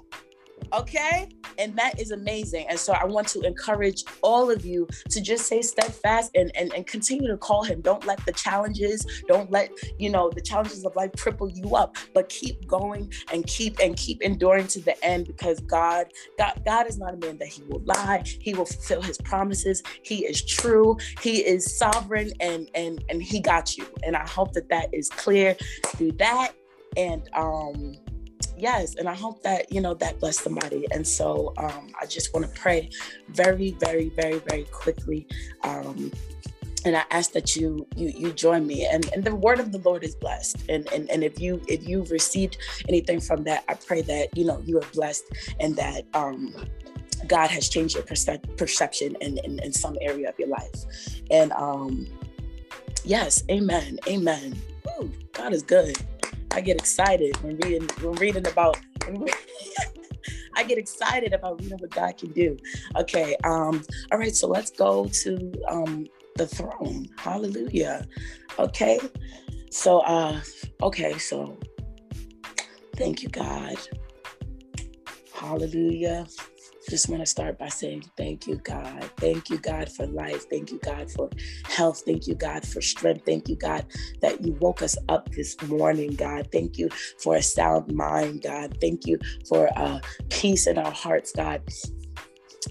Okay. 0.72 1.28
And 1.58 1.76
that 1.76 2.00
is 2.00 2.10
amazing. 2.10 2.66
And 2.68 2.78
so 2.78 2.92
I 2.92 3.04
want 3.04 3.26
to 3.28 3.40
encourage 3.40 4.04
all 4.22 4.50
of 4.50 4.64
you 4.64 4.86
to 5.10 5.20
just 5.20 5.46
stay 5.46 5.62
steadfast 5.62 6.30
and, 6.34 6.54
and, 6.56 6.72
and 6.74 6.86
continue 6.86 7.28
to 7.28 7.36
call 7.36 7.64
him. 7.64 7.80
Don't 7.80 8.04
let 8.06 8.24
the 8.26 8.32
challenges, 8.32 9.06
don't 9.26 9.50
let, 9.50 9.70
you 9.98 10.10
know, 10.10 10.30
the 10.30 10.40
challenges 10.40 10.84
of 10.84 10.94
life 10.94 11.12
cripple 11.12 11.50
you 11.54 11.74
up, 11.74 11.96
but 12.14 12.28
keep 12.28 12.66
going 12.66 13.12
and 13.32 13.46
keep 13.46 13.78
and 13.80 13.96
keep 13.96 14.22
enduring 14.22 14.66
to 14.68 14.80
the 14.80 15.02
end 15.04 15.26
because 15.26 15.60
God, 15.60 16.06
God, 16.38 16.60
God 16.64 16.86
is 16.86 16.98
not 16.98 17.14
a 17.14 17.16
man 17.16 17.38
that 17.38 17.48
he 17.48 17.62
will 17.64 17.82
lie. 17.84 18.22
He 18.24 18.54
will 18.54 18.66
fulfill 18.66 19.02
his 19.02 19.18
promises. 19.18 19.82
He 20.02 20.26
is 20.26 20.44
true. 20.44 20.96
He 21.20 21.38
is 21.38 21.76
sovereign 21.76 22.32
and 22.40 22.70
and 22.74 23.02
and 23.08 23.22
he 23.22 23.40
got 23.40 23.76
you. 23.76 23.86
And 24.02 24.16
I 24.16 24.26
hope 24.26 24.52
that 24.52 24.68
that 24.68 24.92
is 24.92 25.08
clear 25.08 25.56
through 25.86 26.12
that. 26.12 26.52
And 26.96 27.28
um 27.34 27.96
yes 28.60 28.94
and 28.96 29.08
i 29.08 29.14
hope 29.14 29.42
that 29.42 29.70
you 29.72 29.80
know 29.80 29.94
that 29.94 30.18
blessed 30.20 30.40
somebody 30.40 30.86
and 30.90 31.06
so 31.06 31.52
um, 31.58 31.92
i 32.00 32.06
just 32.06 32.32
want 32.34 32.44
to 32.46 32.60
pray 32.60 32.88
very 33.28 33.72
very 33.72 34.10
very 34.10 34.38
very 34.40 34.64
quickly 34.64 35.26
um, 35.64 36.10
and 36.84 36.96
I 36.96 37.04
ask 37.10 37.32
that 37.32 37.56
you 37.56 37.86
you 37.96 38.08
you 38.08 38.32
join 38.32 38.66
me 38.66 38.86
and 38.86 39.10
and 39.12 39.24
the 39.24 39.34
word 39.34 39.60
of 39.60 39.72
the 39.72 39.78
Lord 39.78 40.04
is 40.04 40.14
blessed 40.14 40.64
and 40.68 40.90
and 40.92 41.10
and 41.10 41.24
if 41.24 41.40
you 41.40 41.60
if 41.68 41.86
you've 41.86 42.10
received 42.10 42.58
anything 42.88 43.20
from 43.20 43.44
that 43.44 43.64
I 43.68 43.74
pray 43.74 44.02
that 44.02 44.36
you 44.36 44.44
know 44.44 44.62
you 44.64 44.78
are 44.78 44.86
blessed 44.94 45.24
and 45.60 45.76
that 45.76 46.04
um 46.14 46.54
God 47.26 47.50
has 47.50 47.68
changed 47.68 47.96
your 47.96 48.04
perce- 48.04 48.38
perception 48.56 49.16
in, 49.20 49.38
in 49.38 49.58
in 49.60 49.72
some 49.72 49.96
area 50.00 50.28
of 50.28 50.38
your 50.38 50.48
life 50.48 50.84
and 51.30 51.52
um 51.52 52.06
yes 53.04 53.42
amen 53.50 53.98
amen. 54.06 54.56
Ooh, 54.98 55.12
God 55.32 55.52
is 55.52 55.62
good 55.62 55.98
I 56.52 56.60
get 56.60 56.76
excited 56.76 57.36
when 57.42 57.56
reading 57.58 57.88
when 58.00 58.14
reading 58.14 58.46
about. 58.46 58.78
I 60.56 60.64
get 60.64 60.76
excited 60.76 61.32
about 61.32 61.60
reading 61.60 61.78
what 61.78 61.90
God 61.90 62.16
can 62.18 62.32
do. 62.32 62.56
Okay, 62.96 63.36
um, 63.44 63.82
all 64.10 64.18
right, 64.18 64.34
so 64.34 64.48
let's 64.48 64.70
go 64.70 65.06
to 65.06 65.52
um, 65.68 66.06
the 66.36 66.46
throne. 66.46 67.08
Hallelujah. 67.16 68.06
Okay, 68.58 68.98
so 69.70 70.00
uh, 70.00 70.40
okay, 70.82 71.16
so 71.18 71.56
thank 72.96 73.22
you, 73.22 73.28
God. 73.28 73.76
Hallelujah 75.32 76.26
just 76.88 77.08
want 77.08 77.22
to 77.22 77.26
start 77.26 77.58
by 77.58 77.68
saying 77.68 78.04
thank 78.16 78.46
you, 78.46 78.56
God. 78.56 79.10
Thank 79.18 79.50
you, 79.50 79.58
God, 79.58 79.90
for 79.90 80.06
life. 80.06 80.48
Thank 80.50 80.70
you, 80.72 80.78
God, 80.78 81.10
for 81.10 81.30
health. 81.64 82.02
Thank 82.06 82.26
you, 82.26 82.34
God, 82.34 82.66
for 82.66 82.80
strength. 82.80 83.24
Thank 83.26 83.48
you, 83.48 83.56
God, 83.56 83.86
that 84.22 84.44
you 84.44 84.54
woke 84.60 84.82
us 84.82 84.96
up 85.08 85.30
this 85.32 85.60
morning, 85.62 86.14
God. 86.14 86.48
Thank 86.52 86.78
you 86.78 86.88
for 87.18 87.36
a 87.36 87.42
sound 87.42 87.92
mind, 87.94 88.42
God. 88.42 88.78
Thank 88.80 89.06
you 89.06 89.18
for 89.48 89.70
uh, 89.76 90.00
peace 90.30 90.66
in 90.66 90.78
our 90.78 90.92
hearts, 90.92 91.32
God. 91.32 91.62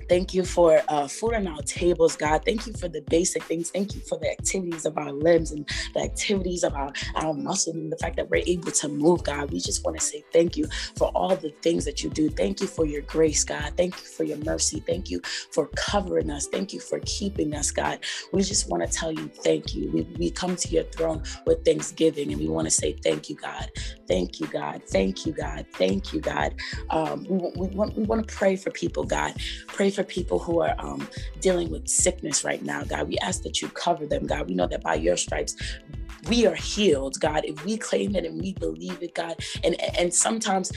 Thank 0.10 0.34
you 0.34 0.46
for 0.46 0.82
uh, 0.90 1.08
food 1.08 1.36
on 1.36 1.48
our 1.48 1.62
tables, 1.64 2.16
God. 2.16 2.44
Thank 2.46 2.68
you 2.68 2.74
for 2.74 2.88
the 2.90 3.02
basic 3.10 3.44
things. 3.44 3.72
Thank 3.72 3.96
you 3.96 4.02
for 4.02 4.20
the 4.20 4.32
activities 4.32 4.86
of 4.86 4.98
our 4.98 5.12
limbs 5.12 5.52
and 5.52 5.68
the 5.96 6.02
activities 6.02 6.64
of 6.64 6.76
our, 6.76 6.94
our 7.16 7.34
muscles 7.34 7.76
and 7.76 7.92
the 7.92 7.98
fact 7.98 8.18
that 8.18 8.30
we're 8.30 8.44
able 8.48 8.72
to 8.72 8.88
move, 8.90 9.24
God. 9.24 9.52
We 9.52 9.60
just 9.60 9.84
want 9.86 10.00
to 10.00 10.06
say 10.06 10.24
thank 10.34 10.58
you 10.58 10.68
for 10.98 11.10
all 11.16 11.36
the 11.36 11.52
things 11.64 11.86
that 11.86 12.04
you 12.04 12.10
do. 12.12 12.30
Thank 12.30 12.62
you 12.62 12.68
for 12.68 12.86
your 12.86 13.02
grace, 13.04 13.44
God. 13.44 13.74
Thank 13.78 13.96
you 13.96 14.08
for 14.08 14.24
your 14.24 14.38
mercy. 14.40 14.82
Thank 14.86 15.10
you 15.10 15.22
for 15.52 15.68
covering 15.76 16.30
us. 16.32 16.48
Thank 16.48 16.74
you 16.74 16.80
for 16.80 17.00
keeping 17.06 17.54
us, 17.56 17.72
God. 17.72 18.00
We 18.34 18.44
just 18.44 18.70
want 18.70 18.84
to 18.84 18.90
tell 18.92 19.12
you 19.12 19.30
thank 19.44 19.76
you. 19.76 19.92
We, 19.92 20.04
we 20.20 20.32
come 20.32 20.56
to 20.56 20.70
your 20.70 20.86
throne 20.86 21.24
with 21.46 21.66
thanksgiving 21.66 22.32
and 22.32 22.42
we 22.42 22.48
want 22.48 22.68
to 22.68 22.72
say 22.72 22.94
thank 23.04 23.30
you, 23.30 23.36
God. 23.38 23.72
Thank 24.08 24.40
you, 24.40 24.48
God. 24.48 24.84
Thank 24.88 25.26
you, 25.26 25.34
God. 25.34 25.66
Thank 25.74 26.14
you, 26.14 26.22
God. 26.22 26.56
Um, 26.92 27.26
we, 27.30 27.52
we, 27.58 27.68
want, 27.76 27.98
we 27.98 28.04
want 28.04 28.28
to 28.28 28.36
pray 28.36 28.56
for 28.56 28.72
people, 28.72 29.04
God. 29.06 29.34
Pray 29.78 29.92
for 29.92 30.04
people 30.04 30.40
who 30.40 30.60
are 30.60 30.74
um, 30.80 31.08
dealing 31.40 31.70
with 31.70 31.88
sickness 31.88 32.44
right 32.44 32.64
now, 32.64 32.84
God. 32.84 33.08
We 33.08 33.16
ask 33.20 33.44
that 33.44 33.62
you 33.62 33.70
cover 33.70 34.08
them, 34.08 34.26
God. 34.26 34.48
We 34.50 34.56
know 34.56 34.66
that 34.66 34.82
by 34.82 34.96
your 34.96 35.16
stripes, 35.16 35.56
we 36.30 36.46
are 36.46 36.56
healed, 36.56 37.20
God. 37.20 37.46
If 37.46 37.64
we 37.66 37.78
claim 37.78 38.16
it 38.16 38.26
and 38.26 38.40
we 38.42 38.54
believe 38.54 39.02
it, 39.02 39.14
God. 39.14 39.36
And 39.64 39.76
and 39.98 40.14
sometimes 40.14 40.72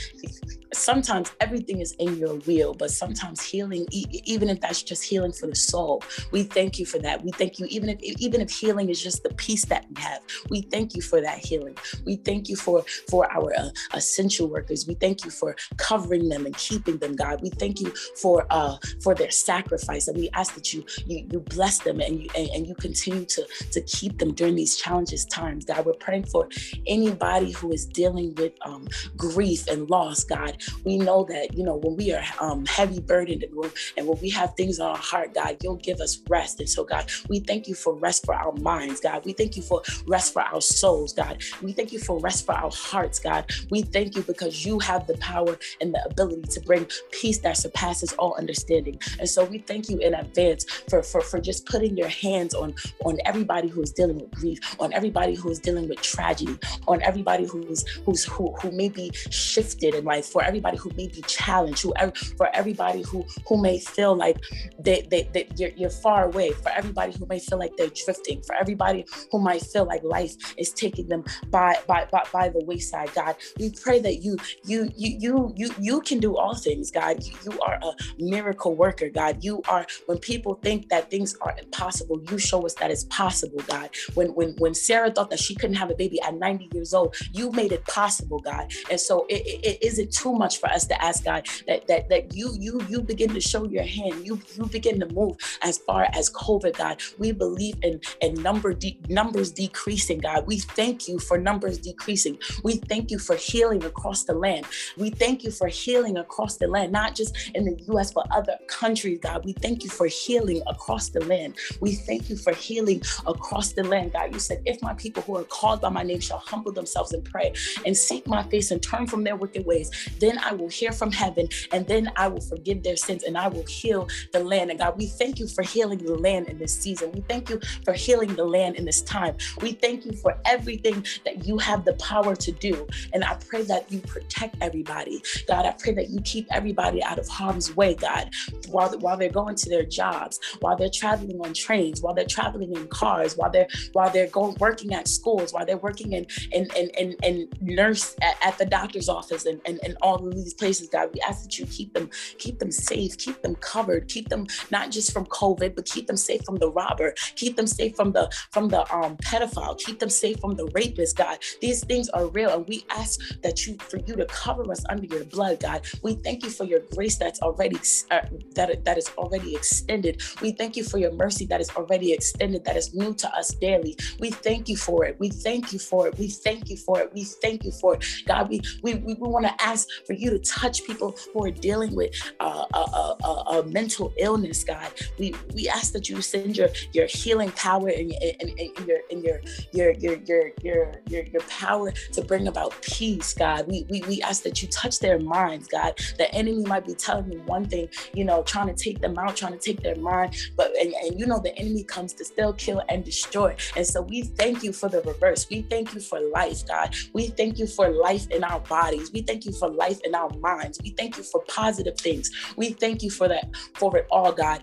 sometimes 0.72 1.32
everything 1.40 1.80
is 1.80 1.92
in 1.98 2.16
your 2.16 2.36
will, 2.46 2.74
but 2.74 2.90
sometimes 2.90 3.42
healing, 3.42 3.86
even 3.90 4.48
if 4.48 4.60
that's 4.60 4.82
just 4.82 5.02
healing 5.02 5.32
for 5.32 5.46
the 5.46 5.54
soul, 5.54 6.02
we 6.30 6.44
thank 6.44 6.78
you 6.78 6.86
for 6.86 6.98
that. 6.98 7.24
We 7.24 7.32
thank 7.32 7.58
you, 7.58 7.66
even 7.66 7.88
if 7.88 8.00
even 8.02 8.40
if 8.40 8.50
healing 8.50 8.88
is 8.88 9.02
just 9.02 9.22
the 9.22 9.30
peace 9.30 9.64
that 9.66 9.86
we 9.94 10.00
have, 10.00 10.22
we 10.48 10.62
thank 10.62 10.94
you 10.94 11.02
for 11.02 11.20
that 11.20 11.38
healing. 11.38 11.76
We 12.04 12.16
thank 12.16 12.48
you 12.48 12.56
for 12.56 12.84
for 13.08 13.30
our 13.32 13.52
uh, 13.56 13.70
essential 13.94 14.48
workers. 14.48 14.86
We 14.86 14.94
thank 14.94 15.24
you 15.24 15.30
for 15.30 15.56
covering 15.76 16.28
them 16.28 16.46
and 16.46 16.56
keeping 16.56 16.98
them, 16.98 17.16
God. 17.16 17.40
We 17.42 17.50
thank 17.50 17.80
you 17.80 17.92
for 18.20 18.46
uh 18.50 18.76
for 19.02 19.14
their 19.14 19.30
sacrifice, 19.30 20.08
and 20.08 20.16
we 20.16 20.30
ask 20.34 20.54
that 20.54 20.72
you 20.72 20.84
you, 21.06 21.26
you 21.30 21.40
bless 21.40 21.80
them 21.80 22.00
and 22.00 22.22
you 22.22 22.28
and, 22.36 22.48
and 22.50 22.66
you 22.66 22.74
continue 22.74 23.24
to 23.24 23.46
to 23.72 23.80
keep 23.82 24.18
them 24.18 24.32
during 24.34 24.54
these 24.54 24.76
challenges 24.76 25.24
times, 25.40 25.64
God. 25.64 25.86
We're 25.86 25.94
praying 25.94 26.26
for 26.26 26.48
anybody 26.86 27.52
who 27.52 27.72
is 27.72 27.86
dealing 27.86 28.34
with 28.36 28.52
um, 28.64 28.88
grief 29.16 29.66
and 29.68 29.88
loss, 29.90 30.24
God 30.24 30.56
we 30.84 30.98
know 30.98 31.24
that, 31.24 31.54
you 31.54 31.64
know, 31.64 31.76
when 31.76 31.96
we 31.96 32.12
are 32.12 32.24
um, 32.40 32.64
heavy 32.66 33.00
burdened 33.00 33.42
and 33.42 33.54
when, 33.54 33.70
and 33.96 34.06
when 34.06 34.18
we 34.20 34.30
have 34.30 34.54
things 34.54 34.80
on 34.80 34.90
our 34.90 34.96
heart, 34.96 35.34
God, 35.34 35.58
you'll 35.62 35.76
give 35.76 36.00
us 36.00 36.20
rest. 36.28 36.60
And 36.60 36.68
so, 36.68 36.84
God, 36.84 37.10
we 37.28 37.40
thank 37.40 37.68
you 37.68 37.74
for 37.74 37.94
rest 37.94 38.24
for 38.24 38.34
our 38.34 38.52
minds, 38.52 39.00
God. 39.00 39.24
We 39.24 39.32
thank 39.32 39.56
you 39.56 39.62
for 39.62 39.82
rest 40.06 40.32
for 40.32 40.42
our 40.42 40.60
souls, 40.60 41.12
God. 41.12 41.42
We 41.62 41.72
thank 41.72 41.92
you 41.92 41.98
for 41.98 42.18
rest 42.20 42.46
for 42.46 42.54
our 42.54 42.70
hearts, 42.72 43.18
God. 43.18 43.50
We 43.70 43.82
thank 43.82 44.16
you 44.16 44.22
because 44.22 44.64
you 44.64 44.78
have 44.80 45.06
the 45.06 45.16
power 45.18 45.58
and 45.80 45.94
the 45.94 46.04
ability 46.04 46.48
to 46.48 46.60
bring 46.60 46.86
peace 47.12 47.38
that 47.40 47.56
surpasses 47.56 48.12
all 48.14 48.34
understanding. 48.36 49.00
And 49.18 49.28
so 49.28 49.44
we 49.44 49.58
thank 49.58 49.88
you 49.88 49.98
in 49.98 50.14
advance 50.14 50.64
for, 50.88 51.02
for, 51.02 51.20
for 51.20 51.40
just 51.40 51.66
putting 51.66 51.96
your 51.96 52.08
hands 52.08 52.54
on, 52.54 52.74
on 53.04 53.18
everybody 53.24 53.68
who 53.68 53.82
is 53.82 53.92
dealing 53.92 54.18
with 54.18 54.30
grief, 54.32 54.58
on 54.80 54.92
everybody 54.92 55.19
who 55.28 55.50
is 55.50 55.58
dealing 55.58 55.88
with 55.88 56.00
tragedy, 56.02 56.58
on 56.88 57.02
everybody 57.02 57.44
who's 57.46 57.84
who's 58.04 58.24
who, 58.24 58.54
who 58.60 58.70
may 58.72 58.88
be 58.88 59.10
shifted 59.30 59.94
in 59.94 60.04
life, 60.04 60.26
for 60.26 60.42
everybody 60.42 60.76
who 60.76 60.90
may 60.96 61.08
be 61.08 61.22
challenged, 61.26 61.82
who 61.82 61.92
for 62.36 62.48
everybody 62.54 63.02
who 63.02 63.24
who 63.46 63.60
may 63.60 63.78
feel 63.78 64.14
like 64.14 64.38
they, 64.78 65.06
they, 65.10 65.28
they 65.32 65.48
you're, 65.56 65.70
you're 65.76 65.90
far 65.90 66.24
away, 66.24 66.52
for 66.52 66.70
everybody 66.70 67.12
who 67.12 67.26
may 67.26 67.38
feel 67.38 67.58
like 67.58 67.76
they're 67.76 67.90
drifting, 67.90 68.42
for 68.42 68.54
everybody 68.56 69.04
who 69.30 69.38
might 69.40 69.62
feel 69.62 69.84
like 69.84 70.02
life 70.04 70.34
is 70.56 70.72
taking 70.72 71.08
them 71.08 71.24
by 71.50 71.76
by 71.86 72.06
by, 72.10 72.24
by 72.32 72.48
the 72.48 72.64
wayside. 72.64 73.12
God, 73.14 73.36
we 73.58 73.70
pray 73.70 74.00
that 74.00 74.22
you 74.22 74.36
you 74.64 74.90
you 74.96 75.16
you 75.18 75.52
you 75.56 75.70
you 75.78 76.00
can 76.02 76.18
do 76.20 76.36
all 76.36 76.54
things, 76.54 76.90
God. 76.90 77.22
You, 77.24 77.32
you 77.50 77.60
are 77.60 77.78
a 77.82 77.92
miracle 78.18 78.74
worker, 78.74 79.08
God. 79.10 79.44
You 79.44 79.62
are 79.68 79.86
when 80.06 80.18
people 80.18 80.54
think 80.62 80.88
that 80.88 81.10
things 81.10 81.36
are 81.40 81.54
impossible, 81.60 82.22
you 82.30 82.38
show 82.38 82.64
us 82.66 82.74
that 82.74 82.90
it's 82.90 83.04
possible, 83.04 83.60
God. 83.68 83.90
When 84.14 84.28
when 84.28 84.54
when 84.58 84.74
Sarah 84.74 85.09
thought 85.10 85.30
that 85.30 85.40
she 85.40 85.54
couldn't 85.54 85.76
have 85.76 85.90
a 85.90 85.94
baby 85.94 86.20
at 86.22 86.34
90 86.34 86.70
years 86.72 86.94
old, 86.94 87.14
you 87.32 87.50
made 87.52 87.72
it 87.72 87.86
possible, 87.86 88.40
God. 88.40 88.72
And 88.90 89.00
so 89.00 89.26
it, 89.28 89.42
it, 89.46 89.66
it 89.66 89.84
isn't 89.84 90.12
too 90.12 90.32
much 90.32 90.58
for 90.58 90.68
us 90.70 90.86
to 90.88 91.04
ask 91.04 91.24
God 91.24 91.46
that 91.66 91.86
that 91.88 92.08
that 92.10 92.34
you 92.34 92.54
you 92.58 92.80
you 92.88 93.02
begin 93.02 93.34
to 93.34 93.40
show 93.40 93.64
your 93.64 93.84
hand. 93.84 94.26
You 94.26 94.40
you 94.56 94.66
begin 94.66 95.00
to 95.00 95.06
move 95.08 95.36
as 95.62 95.78
far 95.78 96.08
as 96.14 96.30
COVID, 96.30 96.76
God. 96.76 97.02
We 97.18 97.32
believe 97.32 97.76
in 97.82 98.00
in 98.20 98.34
number 98.42 98.72
de- 98.74 98.98
numbers 99.08 99.52
decreasing, 99.52 100.18
God. 100.18 100.46
We 100.46 100.58
thank 100.58 101.08
you 101.08 101.18
for 101.18 101.38
numbers 101.38 101.78
decreasing. 101.78 102.38
We 102.64 102.76
thank 102.76 103.10
you 103.10 103.18
for 103.18 103.36
healing 103.36 103.84
across 103.84 104.24
the 104.24 104.34
land. 104.34 104.66
We 104.96 105.10
thank 105.10 105.44
you 105.44 105.50
for 105.50 105.68
healing 105.68 106.16
across 106.18 106.56
the 106.56 106.66
land, 106.68 106.92
not 106.92 107.14
just 107.14 107.36
in 107.54 107.64
the 107.64 107.76
U.S. 107.88 108.12
but 108.12 108.26
other 108.30 108.58
countries, 108.68 109.18
God. 109.20 109.44
We 109.44 109.52
thank 109.54 109.84
you 109.84 109.90
for 109.90 110.06
healing 110.06 110.62
across 110.66 111.10
the 111.10 111.24
land. 111.24 111.56
We 111.80 111.94
thank 111.94 112.30
you 112.30 112.36
for 112.36 112.52
healing 112.54 113.02
across 113.26 113.72
the 113.72 113.84
land, 113.84 114.12
God. 114.12 114.32
You 114.32 114.40
said, 114.40 114.62
if 114.66 114.82
my 114.82 114.94
people 115.00 115.22
who 115.22 115.36
are 115.36 115.44
called 115.44 115.80
by 115.80 115.88
my 115.88 116.02
name 116.02 116.20
shall 116.20 116.38
humble 116.38 116.72
themselves 116.72 117.12
and 117.12 117.24
pray 117.24 117.52
and 117.86 117.96
seek 117.96 118.26
my 118.26 118.42
face 118.44 118.70
and 118.70 118.82
turn 118.82 119.06
from 119.06 119.24
their 119.24 119.36
wicked 119.36 119.64
ways, 119.66 119.90
then 120.20 120.38
I 120.38 120.52
will 120.52 120.68
hear 120.68 120.92
from 120.92 121.10
heaven, 121.10 121.48
and 121.72 121.86
then 121.86 122.12
I 122.16 122.28
will 122.28 122.40
forgive 122.40 122.82
their 122.82 122.96
sins 122.96 123.24
and 123.24 123.36
I 123.36 123.48
will 123.48 123.64
heal 123.66 124.08
the 124.32 124.44
land. 124.44 124.70
And 124.70 124.78
God, 124.78 124.96
we 124.96 125.06
thank 125.06 125.38
you 125.38 125.48
for 125.48 125.62
healing 125.62 125.98
the 125.98 126.14
land 126.14 126.48
in 126.48 126.58
this 126.58 126.74
season. 126.78 127.12
We 127.12 127.20
thank 127.22 127.48
you 127.48 127.60
for 127.84 127.94
healing 127.94 128.34
the 128.34 128.44
land 128.44 128.76
in 128.76 128.84
this 128.84 129.02
time. 129.02 129.36
We 129.60 129.72
thank 129.72 130.04
you 130.04 130.12
for 130.12 130.36
everything 130.44 131.04
that 131.24 131.46
you 131.46 131.58
have 131.58 131.84
the 131.84 131.94
power 131.94 132.36
to 132.36 132.52
do. 132.52 132.86
And 133.12 133.24
I 133.24 133.34
pray 133.48 133.62
that 133.62 133.90
you 133.90 134.00
protect 134.00 134.56
everybody. 134.60 135.22
God, 135.46 135.64
I 135.64 135.72
pray 135.72 135.92
that 135.94 136.10
you 136.10 136.20
keep 136.22 136.46
everybody 136.50 137.02
out 137.02 137.18
of 137.18 137.28
harm's 137.28 137.74
way, 137.74 137.94
God, 137.94 138.30
while, 138.68 138.90
while 138.98 139.16
they're 139.16 139.30
going 139.30 139.56
to 139.56 139.70
their 139.70 139.84
jobs, 139.84 140.38
while 140.60 140.76
they're 140.76 140.90
traveling 140.92 141.40
on 141.40 141.54
trains, 141.54 142.02
while 142.02 142.14
they're 142.14 142.26
traveling 142.26 142.74
in 142.76 142.86
cars, 142.88 143.36
while 143.36 143.50
they're 143.50 143.68
while 143.92 144.10
they're 144.10 144.28
going 144.28 144.56
working 144.60 144.89
at 144.94 145.08
schools, 145.08 145.52
while 145.52 145.66
they're 145.66 145.76
working 145.76 146.12
in 146.12 146.26
in 146.52 146.68
in, 146.76 146.90
in, 146.90 147.16
in 147.22 147.48
nurse 147.60 148.16
at, 148.22 148.36
at 148.42 148.58
the 148.58 148.66
doctor's 148.66 149.08
office 149.08 149.46
and, 149.46 149.60
and, 149.64 149.80
and 149.84 149.96
all 150.02 150.26
of 150.26 150.34
these 150.34 150.54
places, 150.54 150.88
God. 150.88 151.10
We 151.12 151.20
ask 151.20 151.42
that 151.42 151.58
you 151.58 151.66
keep 151.66 151.94
them, 151.94 152.10
keep 152.38 152.58
them 152.58 152.70
safe, 152.70 153.16
keep 153.18 153.42
them 153.42 153.54
covered, 153.56 154.08
keep 154.08 154.28
them 154.28 154.46
not 154.70 154.90
just 154.90 155.12
from 155.12 155.26
COVID, 155.26 155.74
but 155.74 155.84
keep 155.86 156.06
them 156.06 156.16
safe 156.16 156.42
from 156.44 156.56
the 156.56 156.70
robber, 156.70 157.14
keep 157.36 157.56
them 157.56 157.66
safe 157.66 157.96
from 157.96 158.12
the 158.12 158.30
from 158.50 158.68
the 158.68 158.80
um, 158.94 159.16
pedophile, 159.18 159.78
keep 159.78 159.98
them 159.98 160.10
safe 160.10 160.38
from 160.40 160.56
the 160.56 160.66
rapist, 160.74 161.16
God. 161.16 161.38
These 161.60 161.84
things 161.84 162.08
are 162.10 162.26
real, 162.28 162.50
and 162.50 162.66
we 162.66 162.84
ask 162.90 163.20
that 163.42 163.66
you 163.66 163.76
for 163.88 163.98
you 163.98 164.16
to 164.16 164.26
cover 164.26 164.70
us 164.70 164.84
under 164.88 165.06
your 165.06 165.24
blood, 165.24 165.60
God. 165.60 165.86
We 166.02 166.14
thank 166.14 166.42
you 166.42 166.50
for 166.50 166.64
your 166.64 166.80
grace 166.94 167.16
that's 167.16 167.40
already 167.40 167.78
uh, 168.10 168.20
that 168.54 168.84
that 168.84 168.98
is 168.98 169.10
already 169.18 169.54
extended. 169.54 170.22
We 170.40 170.52
thank 170.52 170.76
you 170.76 170.84
for 170.84 170.98
your 170.98 171.12
mercy 171.12 171.46
that 171.46 171.60
is 171.60 171.70
already 171.70 172.12
extended, 172.12 172.64
that 172.64 172.76
is 172.76 172.94
new 172.94 173.14
to 173.14 173.34
us 173.34 173.54
daily. 173.54 173.96
We 174.18 174.30
thank 174.30 174.68
you 174.68 174.76
for 174.80 175.04
it. 175.04 175.16
We 175.18 175.28
thank 175.28 175.72
you 175.72 175.78
for 175.78 176.08
it. 176.08 176.18
We 176.18 176.28
thank 176.28 176.70
you 176.70 176.76
for 176.76 177.00
it. 177.00 177.12
We 177.12 177.24
thank 177.24 177.64
you 177.64 177.72
for 177.72 177.94
it, 177.94 178.04
God. 178.26 178.48
We 178.48 178.60
we 178.82 178.94
we, 178.94 179.14
we 179.14 179.28
want 179.28 179.46
to 179.46 179.62
ask 179.62 179.88
for 180.06 180.14
you 180.14 180.30
to 180.30 180.38
touch 180.38 180.84
people 180.84 181.16
who 181.32 181.44
are 181.44 181.50
dealing 181.50 181.94
with 181.94 182.14
uh, 182.40 182.64
a, 182.74 182.78
a, 182.78 183.26
a, 183.58 183.66
mental 183.66 184.12
illness, 184.16 184.64
God. 184.64 184.90
We 185.18 185.34
we 185.54 185.68
ask 185.68 185.92
that 185.92 186.08
you 186.08 186.20
send 186.22 186.56
your 186.56 186.68
your 186.92 187.06
healing 187.06 187.52
power 187.52 187.88
and, 187.88 188.12
and, 188.12 188.50
and 188.58 188.88
your 188.88 188.98
and 189.10 189.24
your 189.24 189.40
your 189.72 189.90
your 189.92 190.16
your 190.24 190.52
your 190.62 190.92
your 191.08 191.24
your 191.24 191.42
power 191.42 191.92
to 192.12 192.22
bring 192.22 192.48
about 192.48 192.80
peace, 192.82 193.34
God. 193.34 193.66
We, 193.66 193.86
we 193.90 194.02
we 194.08 194.22
ask 194.22 194.42
that 194.44 194.62
you 194.62 194.68
touch 194.68 194.98
their 194.98 195.18
minds, 195.18 195.68
God. 195.68 195.98
The 196.18 196.32
enemy 196.34 196.64
might 196.64 196.86
be 196.86 196.94
telling 196.94 197.28
them 197.28 197.44
one 197.46 197.66
thing, 197.66 197.88
you 198.14 198.24
know, 198.24 198.42
trying 198.42 198.74
to 198.74 198.74
take 198.74 199.00
them 199.00 199.18
out, 199.18 199.36
trying 199.36 199.52
to 199.52 199.58
take 199.58 199.82
their 199.82 199.96
mind, 199.96 200.36
but 200.56 200.74
and, 200.80 200.92
and 200.94 201.18
you 201.18 201.26
know 201.26 201.38
the 201.38 201.56
enemy 201.56 201.84
comes 201.84 202.12
to 202.14 202.24
still 202.24 202.52
kill 202.54 202.82
and 202.88 203.04
destroy. 203.04 203.54
And 203.76 203.86
so 203.86 204.02
we 204.02 204.22
thank 204.22 204.62
you 204.62 204.69
for 204.72 204.88
the 204.88 205.02
reverse. 205.02 205.46
We 205.50 205.62
thank 205.62 205.94
you 205.94 206.00
for 206.00 206.20
life, 206.20 206.66
God. 206.66 206.94
We 207.12 207.28
thank 207.28 207.58
you 207.58 207.66
for 207.66 207.88
life 207.88 208.28
in 208.30 208.44
our 208.44 208.60
bodies. 208.60 209.10
We 209.12 209.22
thank 209.22 209.44
you 209.44 209.52
for 209.52 209.68
life 209.68 210.00
in 210.04 210.14
our 210.14 210.30
minds. 210.38 210.80
We 210.82 210.90
thank 210.90 211.16
you 211.16 211.22
for 211.22 211.42
positive 211.48 211.98
things. 211.98 212.30
We 212.56 212.70
thank 212.70 213.02
you 213.02 213.10
for 213.10 213.28
that, 213.28 213.50
for 213.74 213.96
it 213.96 214.06
all, 214.10 214.32
God. 214.32 214.62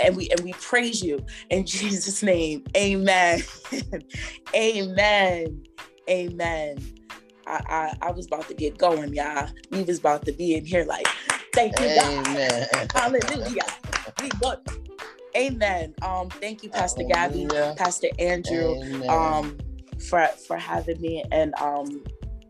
And 0.00 0.16
we 0.16 0.28
and 0.30 0.40
we 0.40 0.52
praise 0.54 1.02
you 1.02 1.24
in 1.50 1.66
Jesus' 1.66 2.22
name. 2.22 2.64
Amen. 2.76 3.42
Amen. 4.54 5.64
Amen. 6.08 6.78
I, 7.46 7.94
I, 8.02 8.08
I 8.08 8.10
was 8.12 8.26
about 8.26 8.48
to 8.48 8.54
get 8.54 8.78
going, 8.78 9.14
y'all. 9.14 9.48
We 9.70 9.82
was 9.82 9.98
about 9.98 10.24
to 10.26 10.32
be 10.32 10.54
in 10.54 10.64
here 10.64 10.84
like, 10.84 11.06
thank 11.52 11.78
you, 11.78 11.86
Amen. 11.86 12.68
God. 12.70 12.92
Hallelujah. 12.92 13.66
We 14.20 14.28
go. 14.40 14.56
Amen. 15.36 15.94
Um, 16.02 16.28
thank 16.30 16.62
you, 16.62 16.70
Pastor 16.70 17.02
Hallelujah. 17.12 17.48
Gabby, 17.48 17.76
Pastor 17.76 18.08
Andrew, 18.18 18.76
Amen. 18.82 19.10
um, 19.10 19.58
for 20.08 20.26
for 20.46 20.56
having 20.56 21.00
me, 21.00 21.24
and 21.32 21.54
um, 21.60 22.04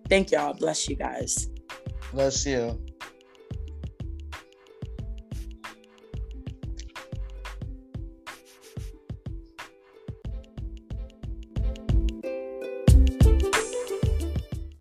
thank 0.09 0.31
y'all. 0.31 0.53
Bless 0.55 0.89
you 0.89 0.97
guys. 0.97 1.49
Bless 2.13 2.45
you. 2.47 2.84